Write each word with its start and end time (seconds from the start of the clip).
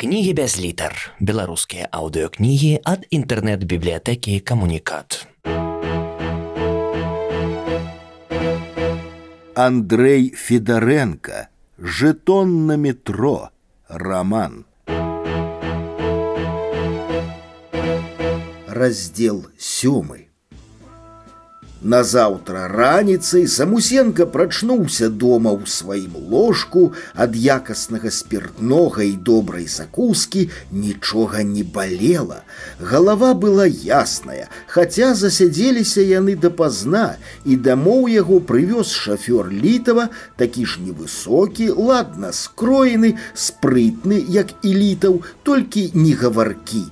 Кнігі 0.00 0.32
без 0.32 0.54
літар. 0.56 0.94
Беларускія 1.20 1.84
аўдыокнігі 1.92 2.80
ад 2.88 3.02
інтэрнэт-бібліятэкі 3.12 4.40
камунікат. 4.40 5.28
Андрей 9.52 10.32
Федоренко. 10.32 11.52
Жетон 11.76 12.64
на 12.64 12.80
метро. 12.80 13.52
Роман. 13.92 14.64
Раздел 18.72 19.52
сёмы. 19.60 20.28
Назаўтра 21.85 22.61
раніцай 22.71 23.43
самусенко 23.45 24.25
прачнуўся 24.35 25.09
дома 25.23 25.51
ў 25.53 25.69
сваім 25.69 26.15
ложку 26.31 26.85
ад 27.25 27.35
якаснага 27.37 28.09
спиртнога 28.15 29.05
і 29.05 29.11
добрай 29.27 29.67
закускі 29.69 30.47
нічога 30.71 31.43
не 31.51 31.61
балела. 31.77 32.39
Галава 32.79 33.35
была 33.45 33.69
ясная, 33.69 34.49
хаця 34.65 35.11
засядзеліся 35.13 36.01
яны 36.01 36.33
дапазна, 36.47 37.05
і 37.45 37.59
дамоў 37.69 38.09
яго 38.15 38.41
прывёз 38.41 38.89
шафёр 38.89 39.53
літава, 39.53 40.09
такі 40.41 40.65
ж 40.65 40.81
невысокі, 40.81 41.69
ладна 41.69 42.33
скроены, 42.33 43.13
спрытны, 43.37 44.25
як 44.41 44.57
і 44.65 44.73
літаў, 44.73 45.21
толькі 45.43 45.91
не 45.93 46.17
гаваркі 46.17 46.87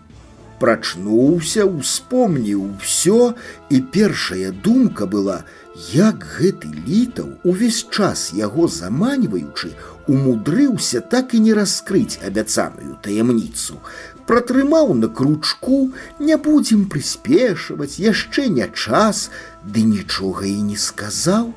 прачнуўся, 0.63 1.65
успомніў 1.65 2.61
усё, 2.79 3.35
і 3.69 3.81
першая 3.91 4.51
думка 4.51 5.05
была, 5.05 5.43
як 5.91 6.23
гэты 6.37 6.69
літаў 6.87 7.33
увесь 7.43 7.81
час 7.89 8.31
яго 8.37 8.67
заманьваючы, 8.71 9.73
умудрыўся 10.07 11.01
так 11.01 11.33
і 11.33 11.41
не 11.47 11.53
раскрыць 11.57 12.19
абяцаную 12.23 12.95
таямніцу. 13.01 13.81
Пратрымаў 14.23 14.93
на 14.95 15.09
кручку, 15.11 15.91
не 16.19 16.37
будзем 16.37 16.85
прыспешваць, 16.87 17.99
яшчэ 17.99 18.47
не 18.47 18.69
час, 18.71 19.29
ды 19.67 19.83
нічога 19.83 20.47
і 20.47 20.61
не 20.69 20.77
сказаў. 20.77 21.51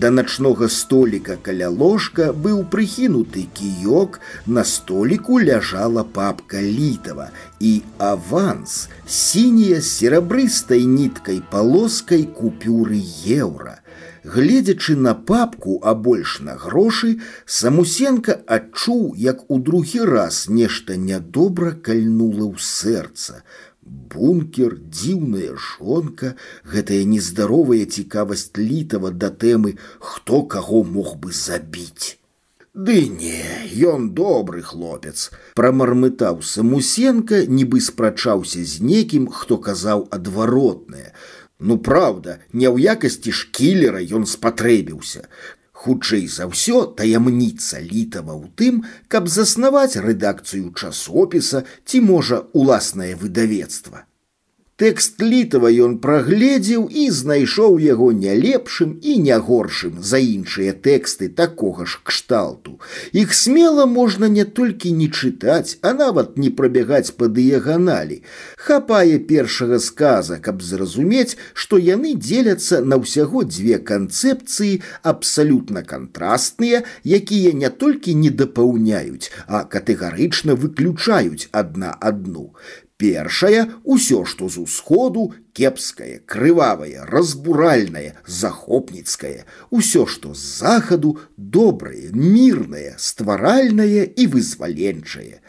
Да 0.00 0.10
начнога 0.10 0.68
століка 0.68 1.38
каля 1.40 1.70
ложка 1.72 2.24
быў 2.46 2.58
прыхінуты 2.72 3.46
кіёк, 3.56 4.18
на 4.46 4.64
століку 4.68 5.40
ляжала 5.40 6.04
папка 6.04 6.60
літава 6.60 7.30
і 7.60 7.80
аванс, 7.96 8.90
сіняя 9.08 9.80
з 9.80 9.88
серабрыстай 9.88 10.84
ніткай 10.84 11.40
палоскай 11.50 12.28
купюры 12.28 13.00
еўра. 13.24 13.80
Гледзячы 14.20 14.96
на 14.96 15.14
папку, 15.14 15.80
а 15.82 15.94
больш 15.94 16.40
на 16.44 16.60
грошы, 16.60 17.16
самусенка 17.46 18.36
адчуў, 18.44 19.14
як 19.16 19.48
у 19.48 19.58
другі 19.58 20.04
раз 20.04 20.44
нешта 20.50 21.00
нядобра 21.00 21.72
кальнула 21.72 22.44
ў 22.52 22.60
сэрца 22.60 23.40
бункер 23.85 24.77
дзіўная 24.77 25.57
жонка 25.57 26.33
гэтая 26.73 27.03
нездаровая 27.11 27.83
цікавасць 27.85 28.49
літава 28.57 29.11
да 29.11 29.29
тэмы 29.43 29.75
хто 29.99 30.41
каго 30.55 30.83
мог 30.95 31.15
бы 31.23 31.35
забіць 31.43 32.17
Ды 32.73 33.09
не 33.11 33.43
ён 33.91 34.11
добры 34.15 34.61
хлопец 34.63 35.31
прамармытаў 35.59 36.39
самусенка 36.49 37.41
нібы 37.57 37.81
спрачаўся 37.87 38.63
з 38.63 38.85
некім 38.91 39.27
хто 39.39 39.57
казаў 39.65 40.05
адваротнае 40.17 41.11
ну 41.59 41.77
праўда 41.89 42.37
не 42.53 42.69
ў 42.71 42.95
якасці 42.95 43.33
шкілера 43.41 43.99
ён 44.19 44.29
спатрэбіўся 44.35 45.27
Хутчэй 45.81 46.27
за 46.29 46.45
ўсё 46.45 46.93
таямніца 46.99 47.81
літава 47.81 48.33
ў 48.37 48.45
тым, 48.59 48.75
каб 49.09 49.27
заснаваць 49.27 49.97
рэдакцыю 49.97 50.69
часопіса 50.77 51.65
ці 51.85 52.01
можа 52.05 52.45
уласнае 52.53 53.13
выдавецтва. 53.17 54.05
Тэкст 54.81 55.19
літава 55.21 55.69
ён 55.85 55.91
прагледзеў 56.01 56.87
і 56.89 57.03
знайшоў 57.13 57.75
яго 57.81 58.07
не 58.21 58.33
лепшым 58.33 58.95
і 59.11 59.17
не 59.25 59.37
горшым 59.49 59.99
за 60.11 60.17
іншыя 60.17 60.73
тэксты 60.87 61.29
такога 61.41 61.85
ж 61.85 61.99
кшталту. 62.01 62.79
Іх 63.13 63.35
смела 63.37 63.85
можна 63.85 64.31
не 64.39 64.45
толькі 64.61 64.95
не 65.03 65.11
чытаць, 65.19 65.77
а 65.85 65.93
нават 65.93 66.41
не 66.41 66.49
прабягаць 66.49 67.13
па 67.21 67.29
дыяганалі. 67.29 68.23
Хапае 68.57 69.21
першага 69.29 69.77
сказа, 69.77 70.41
каб 70.41 70.65
зразумець, 70.65 71.37
што 71.53 71.77
яны 71.77 72.17
дзеляцца 72.17 72.81
на 72.81 72.97
ўсяго 73.05 73.45
дзве 73.45 73.77
канцэпцыі 73.77 74.81
абсалютна 75.03 75.85
кантрастныя, 75.85 76.81
якія 77.05 77.53
не 77.53 77.69
толькі 77.69 78.17
не 78.17 78.33
дапаўняюць, 78.33 79.29
а 79.45 79.61
катэгарычна 79.61 80.57
выключаюць 80.57 81.53
адна 81.53 81.93
адну. 82.01 82.49
Першая 83.01 83.65
ўсё, 83.81 84.25
што 84.29 84.47
з 84.53 84.61
усходу 84.61 85.33
кепскае, 85.57 86.21
крывавае, 86.33 87.05
разбуральнае, 87.09 88.13
захопніцкае, 88.27 89.45
усё, 89.71 90.05
што 90.05 90.33
з 90.37 90.43
захаду 90.61 91.17
добрае, 91.35 92.11
мірнае, 92.13 92.93
стваральнае 92.97 94.05
і 94.05 94.27
вызваленчае. 94.35 95.41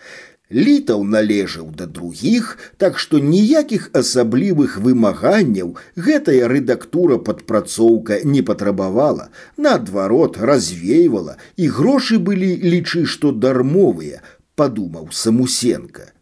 Літаў 0.52 1.04
належаў 1.04 1.68
да 1.76 1.86
другіх, 1.98 2.56
так 2.76 2.98
што 3.04 3.20
ніякіх 3.26 3.90
асаблівых 4.00 4.78
вымаганняў 4.86 5.76
гэтая 6.08 6.48
рэдактура 6.52 7.20
падпрацоўка 7.28 8.20
не 8.24 8.40
патрабавала, 8.40 9.28
наадварот 9.56 10.40
развейвала, 10.52 11.36
і 11.56 11.68
грошы 11.68 12.18
былі 12.18 12.50
лічы, 12.64 13.04
што 13.04 13.32
дармовыя, 13.32 14.20
падумаў 14.56 15.08
самусенка. 15.12 16.12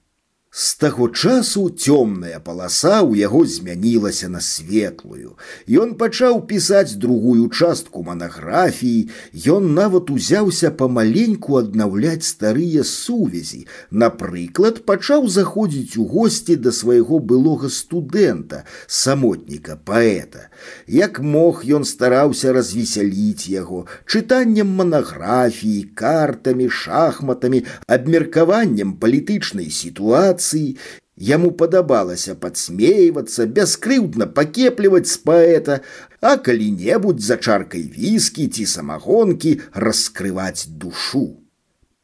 З 0.55 0.75
таго 0.83 1.07
часу 1.15 1.61
цёмная 1.71 2.43
паласа 2.43 3.07
ў 3.07 3.23
яго 3.23 3.47
змянілася 3.47 4.27
на 4.29 4.41
светлую. 4.43 5.39
Ён 5.71 5.95
пачаў 5.95 6.41
пісаць 6.51 6.99
другую 6.99 7.47
частку 7.55 8.03
манаграфіі, 8.03 9.07
Ён 9.55 9.69
нават 9.79 10.11
узяўся 10.11 10.73
памаленьку 10.75 11.55
аднаўляць 11.61 12.27
старыя 12.27 12.83
сувязі. 12.83 13.71
Напрыклад, 13.95 14.83
пачаў 14.91 15.31
заходзіць 15.31 15.95
у 15.95 16.09
госці 16.11 16.59
да 16.59 16.75
свайго 16.75 17.23
былога 17.23 17.71
студэнта, 17.71 18.67
самотніка 18.91 19.79
паэта. 19.79 20.51
Як 20.91 21.23
мог 21.23 21.63
ён 21.63 21.87
стараўся 21.87 22.51
развесяліць 22.51 23.47
яго 23.47 23.87
чытаннем 24.03 24.75
манаграфіі, 24.75 25.95
картамі, 25.95 26.67
шахматамі, 26.67 27.63
абмеркаваннем 27.87 28.99
палітычнай 28.99 29.71
сітуацыі, 29.71 30.41
эмоцый. 30.45 30.79
Яму 31.21 31.51
падабалася 31.53 32.35
падсмейвацца, 32.35 33.45
бяскрыўдна 33.45 34.27
пакепліваць 34.27 35.13
з 35.13 35.19
паэта, 35.21 35.81
а 36.25 36.37
калі-небудзь 36.41 37.27
за 37.27 37.37
чаркай 37.37 37.85
віскі 37.93 38.49
ці 38.49 38.65
самагонкі 38.65 39.61
раскрываць 39.75 40.65
душу. 40.69 41.44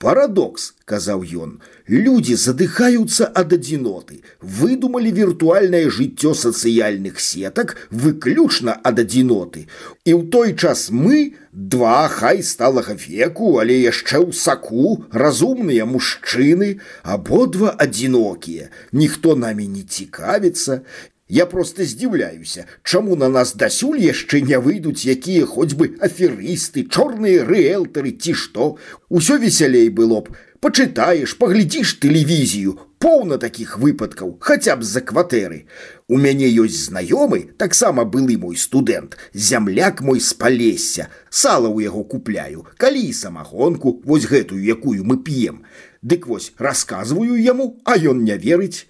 Парадокс, 0.00 0.74
казаў 0.84 1.22
ён, 1.42 1.52
люди 1.88 2.34
задыхаются 2.36 3.28
ад 3.40 3.54
адзіноты, 3.56 4.18
выдумалі 4.58 5.12
віртуальнае 5.18 5.88
жыццё 5.88 6.34
сацыяльных 6.36 7.16
сетак 7.26 7.72
выключна 7.90 8.76
ад 8.90 9.00
адзіноты. 9.04 9.64
І 10.04 10.12
ў 10.12 10.28
той 10.28 10.52
час 10.52 10.92
мы, 10.92 11.32
два 11.50 12.12
хай 12.12 12.44
сталага 12.44 12.92
веку, 12.92 13.56
але 13.64 13.80
яшчэ 13.80 14.20
ў 14.20 14.36
саку, 14.36 15.00
разумныя 15.24 15.88
мужчыны, 15.88 16.76
абодва 17.00 17.72
адзінокія, 17.72 18.68
ніхто 18.92 19.32
намі 19.32 19.64
не 19.64 19.88
цікавіцца, 19.88 20.84
я 21.30 21.46
просто 21.46 21.84
здзіўляюся, 21.84 22.66
чаму 22.82 23.16
на 23.16 23.28
нас 23.28 23.54
дасюль 23.56 23.98
яшчэ 23.98 24.40
не 24.46 24.58
выйдуць 24.62 25.02
якія 25.02 25.46
хоць 25.46 25.74
бы 25.74 25.98
аферысты, 25.98 26.86
чорныя 26.86 27.42
рыэлтары 27.44 28.14
ці 28.14 28.34
што. 28.34 28.78
Усё 29.10 29.38
весялей 29.38 29.88
было 29.90 30.22
б. 30.22 30.38
Пачытаеш, 30.62 31.34
паглядзіш 31.38 31.98
тэлевізію, 32.00 32.78
поўна 32.98 33.36
такіх 33.42 33.76
выпадкаў, 33.78 34.38
хаця 34.40 34.76
б 34.78 34.86
з-за 34.86 35.02
кватэры. 35.02 35.66
У 36.08 36.16
мяне 36.16 36.48
ёсць 36.48 36.88
знаёмы, 36.88 37.52
таксама 37.58 38.06
былы 38.06 38.38
мой 38.38 38.56
студэнт, 38.56 39.18
зямляк 39.34 40.00
мой 40.00 40.20
з 40.20 40.32
палесся, 40.32 41.10
сала 41.28 41.68
ў 41.68 41.90
яго 41.90 42.04
купляю, 42.04 42.66
калі 42.78 43.02
і 43.02 43.12
самагонку, 43.12 44.00
вось 44.06 44.30
гэтую, 44.30 44.62
якую 44.62 45.04
мы 45.04 45.18
п'ем. 45.18 45.62
Дык 46.02 46.26
вось 46.26 46.52
расказваю 46.58 47.34
яму, 47.34 47.78
а 47.84 47.98
ён 47.98 48.22
не 48.22 48.38
верыць. 48.38 48.86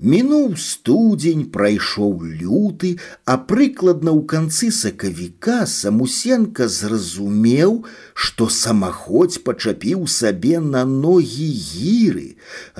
Мінуў 0.00 0.54
студзень 0.56 1.42
прайшоў 1.52 2.22
люты, 2.24 2.90
а 3.28 3.36
прыкладна 3.48 4.12
ў 4.16 4.24
канцы 4.32 4.68
сакавіка 4.72 5.66
самусенка 5.68 6.68
зразумеў, 6.72 7.74
што 8.14 8.46
самаходзь 8.48 9.42
пачапіў 9.44 10.06
сабе 10.08 10.62
на 10.64 10.86
ногі 10.88 11.48
гіры. 11.64 12.24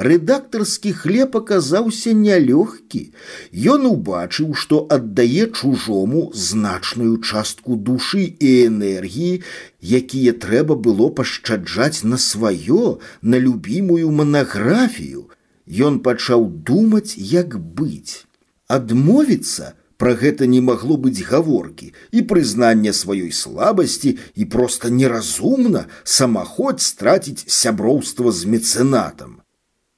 Рэдактарскі 0.09 0.93
хлеб 1.03 1.37
аказаўся 1.37 2.15
нялёгкі. 2.23 3.03
Ён 3.75 3.85
убачыў, 3.91 4.55
што 4.63 4.81
аддае 4.89 5.45
чужому 5.53 6.23
значную 6.33 7.19
частку 7.21 7.77
душы 7.77 8.25
і 8.25 8.55
энергіі, 8.71 9.45
якія 10.01 10.33
трэба 10.47 10.81
было 10.89 11.11
пашчаджаць 11.21 12.01
на 12.01 12.17
сваё, 12.17 12.97
на 13.21 13.37
любімую 13.37 14.09
манаграфію 14.09 15.29
ён 15.67 16.01
пачаў 16.07 16.49
думаць, 16.71 17.15
як 17.17 17.59
быць. 17.59 18.27
Адмовіцца 18.67 19.75
пра 20.01 20.15
гэта 20.17 20.47
не 20.49 20.61
магло 20.65 20.97
быць 20.97 21.27
гаворкі 21.29 21.93
і 22.17 22.23
прызнання 22.31 22.93
сваёй 22.97 23.33
слабасці 23.37 24.17
і 24.35 24.49
проста 24.55 24.89
неразумна 24.89 25.85
самаходь 26.05 26.81
страціць 26.81 27.45
сяброўства 27.47 28.33
з 28.33 28.49
мецэнатам. 28.55 29.41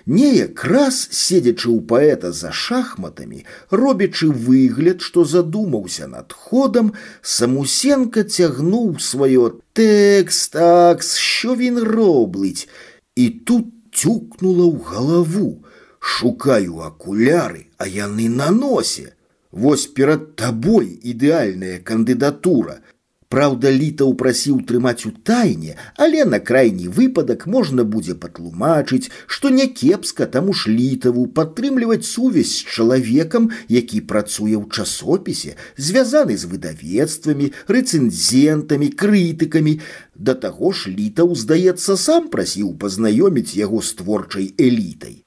Неяк 0.06 0.64
раз 0.66 0.96
седзячы 1.14 1.70
ў 1.70 1.86
паэта 1.86 2.32
за 2.34 2.50
шахматамі, 2.50 3.44
робячы 3.70 4.32
выгляд, 4.34 4.98
што 4.98 5.22
задумаўся 5.22 6.10
над 6.10 6.34
ходам, 6.34 6.90
самусенка 7.22 8.26
цягнуў 8.26 8.98
сваё 8.98 9.62
тэкст, 9.78 10.58
такс, 10.58 11.14
що 11.14 11.54
він 11.54 11.78
робить, 11.78 12.68
і 13.14 13.30
тут 13.30 13.70
тюкнула 13.97 14.65
ў 14.69 14.77
галаву. 14.89 15.49
Шукаю 15.99 16.81
акуляры, 16.85 17.67
а 17.77 17.87
яны 17.89 18.29
на 18.29 18.49
носе. 18.53 19.13
Вось 19.51 19.87
перад 19.87 20.35
табой 20.37 20.93
ідэальная 21.13 21.79
кандыдатура. 21.81 22.79
Праўда, 23.32 23.70
літаў 23.72 24.10
прасіў 24.20 24.56
трымаць 24.68 25.08
у 25.08 25.10
тайне, 25.28 25.76
але 25.96 26.24
на 26.32 26.40
крайні 26.48 26.90
выпадак 26.98 27.46
можна 27.54 27.86
будзе 27.94 28.16
патлумачыць, 28.24 29.08
што 29.36 29.52
някепска 29.54 30.26
таму 30.34 30.52
ж 30.52 30.74
літаву 30.74 31.24
падтрымліваць 31.38 32.04
сувязь 32.10 32.52
з 32.58 32.76
чалавекам, 32.76 33.48
які 33.72 34.04
працуе 34.12 34.60
ў 34.60 34.68
часопісе, 34.68 35.56
звязаны 35.80 36.36
з 36.36 36.52
выдавецтвамі, 36.52 37.50
рэцэнзентамі, 37.72 38.92
крытыкамі. 39.00 39.78
Да 40.12 40.36
таго 40.36 40.76
ж 40.76 40.92
літаў, 40.92 41.32
здаецца, 41.32 41.96
сам 41.96 42.28
прасіў 42.28 42.76
пазнаёміць 42.76 43.56
яго 43.56 43.80
з 43.80 43.96
творчай 43.96 44.52
элітай. 44.60 45.22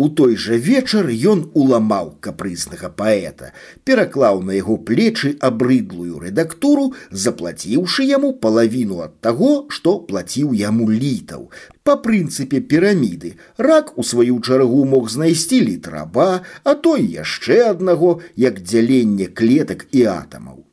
У 0.00 0.06
той 0.16 0.34
жа 0.36 0.56
вечар 0.64 1.06
ён 1.28 1.42
уламаў 1.56 2.08
капрызнага 2.24 2.90
паэта, 2.98 3.46
пераклаў 3.88 4.42
на 4.48 4.58
яго 4.58 4.76
плечы 4.90 5.30
абрыдлую 5.48 6.20
рэдактуру, 6.24 6.84
заплаціўшы 7.22 8.04
яму 8.10 8.34
палавіну 8.42 9.00
ад 9.06 9.16
таго, 9.24 9.50
што 9.78 9.96
плаціў 10.10 10.52
яму 10.60 10.90
літаў. 10.92 11.48
Па 11.80 11.96
прынцыпе 12.04 12.60
піраміды 12.60 13.32
рак 13.56 13.96
у 13.96 14.04
сваю 14.10 14.36
чаргу 14.44 14.84
мог 14.92 15.08
знайсці 15.16 15.64
літраба, 15.64 16.30
а 16.62 16.76
той 16.76 17.08
яшчэ 17.16 17.60
аднаго, 17.72 18.20
як 18.36 18.60
дзяленне 18.60 19.32
клетак 19.32 19.88
і 19.96 20.04
атамаў. 20.12 20.66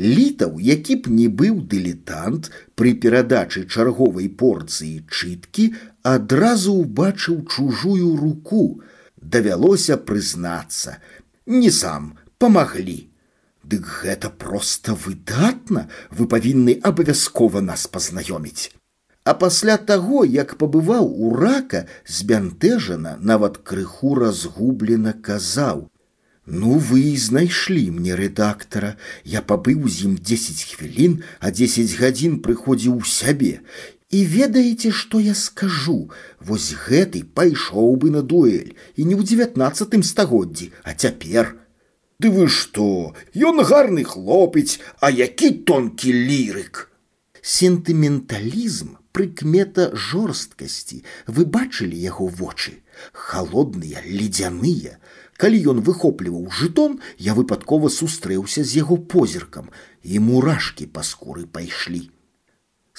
Літаў, 0.00 0.58
які 0.64 0.94
б 1.04 1.10
не 1.12 1.28
быў 1.28 1.56
дылетант 1.70 2.50
пры 2.74 2.92
перадачы 2.98 3.66
чарговай 3.68 4.30
порцыі 4.42 5.04
чыткі, 5.06 5.66
адразу 6.04 6.74
ўбачыў 6.80 7.44
чужую 7.46 8.16
руку, 8.16 8.82
давялося 9.20 9.96
прызнацца, 9.96 10.98
не 11.46 11.70
сам 11.70 12.18
памаглі. 12.38 13.06
Дык 13.70 13.86
гэта 14.02 14.30
проста 14.30 14.96
выдатна, 14.98 15.86
вы 16.10 16.26
павінны 16.26 16.80
абавязкова 16.82 17.60
нас 17.60 17.86
пазнаёміць. 17.86 18.72
А 19.24 19.34
пасля 19.34 19.76
таго, 19.76 20.24
як 20.24 20.56
пабываў 20.58 21.06
у 21.06 21.34
рака, 21.36 21.86
збянтэжана 22.08 23.18
нават 23.20 23.58
крыху 23.58 24.14
разгублена 24.16 25.12
казаў: 25.12 25.90
Ну 26.46 26.78
вы 26.78 27.12
і 27.12 27.16
знайшлі 27.16 27.90
мне 27.94 28.16
рэдактара. 28.18 28.96
Я 29.24 29.42
пабыў 29.42 29.86
з 29.86 30.08
ім 30.08 30.16
10 30.16 30.64
хвілін, 30.72 31.22
а 31.38 31.52
10 31.52 31.94
гадзін 32.00 32.40
прыходзіў 32.42 32.96
у 32.96 33.04
сябе. 33.04 33.60
І 34.14 34.24
ведаеце, 34.26 34.90
што 34.90 35.20
я 35.20 35.34
скажу, 35.34 36.10
Вось 36.40 36.74
гэты 36.74 37.22
пайшоў 37.24 37.96
бы 37.96 38.10
на 38.10 38.22
дуэль 38.22 38.74
і 38.96 39.04
не 39.04 39.14
ў 39.14 39.22
девятнацатым 39.22 40.02
стагоддзі, 40.02 40.72
а 40.82 40.94
цяпер. 40.94 41.56
Ды 42.18 42.30
вы 42.30 42.48
што, 42.48 43.14
Ён 43.34 43.62
гарны 43.64 44.04
хлопец, 44.04 44.78
а 45.00 45.10
які 45.10 45.50
тонкі 45.64 46.12
лірык. 46.12 46.90
Сентыменталізм 47.40 48.96
прыкмета 49.12 49.90
жорсткасці. 49.94 51.04
Вы 51.26 51.46
бачылі 51.46 51.96
яго 51.96 52.26
вочы, 52.26 52.82
холодныя, 53.12 54.02
ледзяныя, 54.04 54.98
Калі 55.40 55.58
ён 55.72 55.78
выхопліваў 55.80 56.50
жытон, 56.52 56.98
я 57.16 57.32
выпадкова 57.32 57.88
сустрэўся 57.88 58.60
з 58.60 58.84
яго 58.84 58.98
позіркам, 59.00 59.70
і 60.04 60.20
мурашкі 60.20 60.84
па 60.92 61.00
скуры 61.00 61.46
пайшлі. 61.48 62.10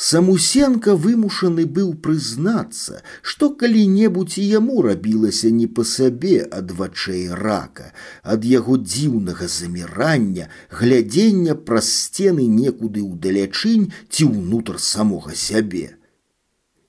Самусенка 0.04 0.94
вымушаны 1.02 1.64
быў 1.74 1.90
прызнацца, 2.06 3.02
што 3.34 3.50
калі-небудзь 3.62 4.40
і 4.42 4.46
яму 4.54 4.82
рабілася 4.86 5.52
не 5.58 5.68
па 5.80 5.86
сабе 5.90 6.40
ад 6.60 6.74
вачэй 6.80 7.28
рака, 7.44 7.94
ад 8.36 8.50
яго 8.54 8.80
дзіўнага 8.82 9.52
замірання, 9.60 10.50
глядзення 10.82 11.54
праз 11.70 11.94
сцены 12.02 12.50
некуды 12.58 13.06
ўдалячынь 13.06 13.88
ці 14.10 14.32
ўнутр 14.34 14.82
самога 14.92 15.38
сябе. 15.38 15.88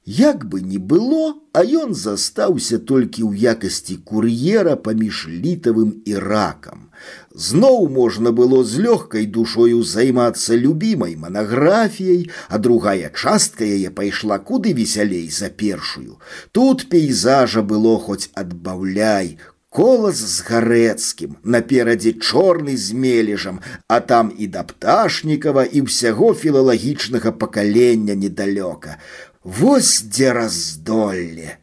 Як 0.06 0.44
бы 0.50 0.60
ні 0.60 0.78
было, 0.78 1.34
а 1.54 1.62
ён 1.62 1.94
застаўся 1.94 2.78
толькі 2.82 3.22
ў 3.22 3.54
якасці 3.54 4.02
кур'ера 4.02 4.74
паміж 4.74 5.30
літавым 5.30 6.02
і 6.04 6.16
ракам. 6.18 6.90
Зноў 7.30 7.86
можна 7.86 8.32
было 8.34 8.64
з 8.66 8.82
лёгкай 8.82 9.30
душою 9.30 9.86
займацца 9.86 10.58
любімай 10.58 11.14
манаграфіяй, 11.14 12.30
а 12.48 12.58
другая 12.58 13.14
частка 13.14 13.62
яе 13.62 13.94
пайшла 13.94 14.42
куды 14.42 14.74
весялей 14.74 15.30
за 15.30 15.50
першую. 15.50 16.18
Тут 16.50 16.88
пейзажа 16.90 17.62
было 17.62 17.96
хоць 18.02 18.26
адбаўляй, 18.34 19.38
колас 19.70 20.18
з 20.18 20.42
гарэцкім, 20.50 21.38
наперадзе 21.44 22.18
чорны 22.18 22.76
з 22.76 22.92
мележам, 22.92 23.62
а 23.86 24.00
там 24.00 24.34
і 24.36 24.46
да 24.46 24.66
пташнікава 24.66 25.62
і 25.64 25.86
ўсяго 25.86 26.34
філалагічнага 26.34 27.32
пакалення 27.32 28.18
недалёка. 28.18 28.98
Вось 29.46 30.02
дзе 30.06 30.32
раздолле. 30.32 31.58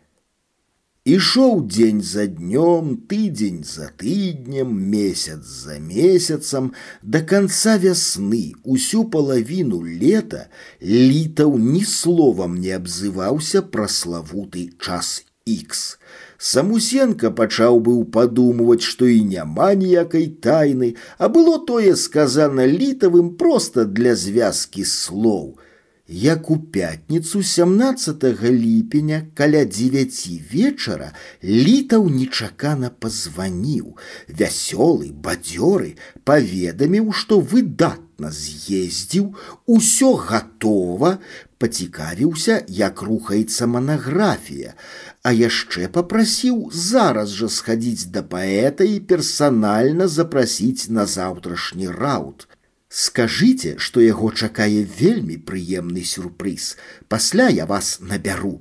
Ішоў 1.09 1.61
дзень 1.65 2.01
за 2.03 2.27
днём, 2.27 2.89
тыдзень 3.09 3.63
за 3.63 3.87
тыднем, 3.97 4.73
месяц 4.91 5.39
за 5.41 5.79
месяцам, 5.79 6.73
до 7.01 7.21
конца 7.21 7.77
вясны, 7.77 8.53
усю 8.63 9.05
палавіну 9.05 9.79
лета 9.81 10.49
літаў 10.81 11.55
ні 11.57 11.85
словам 11.85 12.59
не 12.59 12.75
абзываўся 12.77 13.63
пра 13.63 13.87
славуты 13.87 14.69
час 14.77 15.23
X. 15.47 15.97
Самусенко 16.37 17.31
пачаў 17.31 17.79
быў 17.87 18.03
падумваць, 18.17 18.83
што 18.83 19.07
і 19.07 19.23
няма 19.23 19.71
ніякай 19.73 20.27
тайны, 20.43 20.93
а 21.17 21.31
было 21.31 21.57
тое 21.71 21.95
сказана 21.95 22.67
літавым 22.67 23.33
проста 23.39 23.85
для 23.85 24.13
звязкі 24.19 24.85
слоў – 24.85 25.69
Як 26.11 26.49
у 26.51 26.57
пятніцу 26.57 27.43
17 27.43 28.23
ліпеня 28.41 29.21
каля 29.37 29.61
дзевяці 29.65 30.41
вечара 30.53 31.11
літаў 31.43 32.09
нечакана 32.09 32.89
пазваніў, 32.89 33.93
вясёлы, 34.25 35.11
бадзёры, 35.13 35.93
паведаміў, 36.25 37.13
што 37.13 37.37
выдатна 37.37 38.33
з'ездзіў, 38.33 39.29
усё 39.69 40.11
гатова, 40.17 41.19
пацікавіўся, 41.61 42.65
як 42.67 43.05
рухаецца 43.05 43.69
манаграфія, 43.69 44.73
а 45.21 45.29
яшчэ 45.29 45.93
папрасіў 45.93 46.71
зараз 46.73 47.37
жа 47.37 47.53
схадзіць 47.53 48.09
да 48.09 48.25
паэта 48.25 48.81
і 48.81 48.97
персанальна 49.13 50.09
запрасіць 50.09 50.89
на 50.89 51.05
заўтрашні 51.05 51.93
раут. 51.93 52.49
Скажыце, 52.93 53.75
што 53.77 54.01
яго 54.01 54.31
чакае 54.31 54.81
вельмі 55.01 55.37
прыемны 55.37 56.03
сюрпрыз. 56.03 56.75
Пасля 57.07 57.47
я 57.49 57.65
вас 57.65 57.99
набяру. 58.01 58.57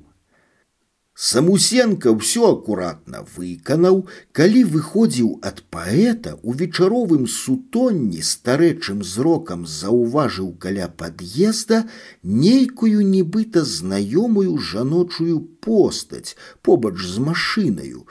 Самусенко 1.19 2.13
ўсё 2.15 2.49
акуратна 2.55 3.25
выканаў, 3.37 3.97
калі 4.39 4.61
выходзіў 4.75 5.31
ад 5.49 5.65
паэта 5.75 6.35
у 6.45 6.55
вечаровым 6.61 7.25
сутонні 7.33 8.23
старэчым 8.29 9.01
зрокам 9.15 9.65
заўважыў 9.67 10.53
каля 10.63 10.87
пад'езда 11.03 11.81
нейкую 12.23 13.03
нібыта 13.09 13.65
знаёмую 13.67 14.63
жаночую 14.71 15.41
постаць 15.67 16.39
побач 16.63 16.95
з 17.03 17.19
машынаю. 17.19 18.07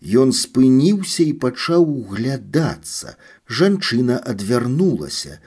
Ён 0.00 0.32
спыніўся 0.32 1.28
і 1.28 1.36
пачаў 1.44 1.84
углядацца. 1.84 3.18
Жанчына 3.50 4.18
адвярнулася. 4.32 5.38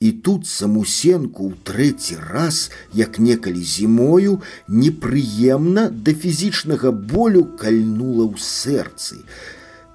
І 0.00 0.10
тут 0.26 0.46
самусенку 0.46 1.50
ў 1.50 1.54
трэці 1.66 2.18
раз, 2.22 2.70
як 2.94 3.18
некалі 3.18 3.62
зімою, 3.62 4.38
непрыемна 4.70 5.88
да 5.90 6.14
фізічнага 6.14 6.92
болю 6.92 7.42
кальнула 7.58 8.26
ў 8.30 8.38
сэрцы. 8.38 9.22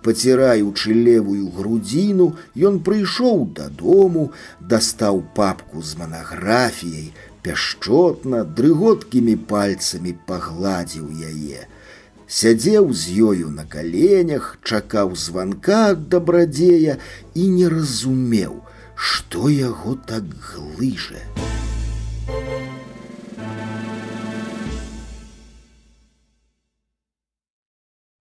Паціраючы 0.04 0.92
левую 0.92 1.48
грудзіну, 1.56 2.36
ён 2.70 2.82
прыйшоў 2.84 3.46
дадому, 3.60 4.32
дастаў 4.60 5.24
папку 5.38 5.80
з 5.80 5.96
манаграфіяй, 5.96 7.14
пяшчотна 7.44 8.44
дрыготкімі 8.58 9.40
пальцамі 9.48 10.16
пагладзіў 10.28 11.08
яе 11.32 11.64
сядзеў 12.28 12.94
з 12.94 13.18
ёю 13.30 13.50
на 13.50 13.66
каленях, 13.66 14.58
чакаў 14.64 15.16
званка 15.16 15.94
ад 15.94 16.08
дабрадзея 16.10 16.98
і 17.34 17.48
не 17.58 17.68
разумеў, 17.70 18.62
што 18.96 19.50
яго 19.50 19.98
так 20.08 20.24
глыжа. 20.52 21.22